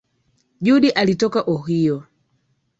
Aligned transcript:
Judy 0.61 0.89
alitoka 0.91 1.41
Ohio. 1.41 2.03